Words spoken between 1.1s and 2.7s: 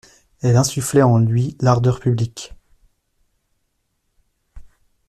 lui l'ardeur publique.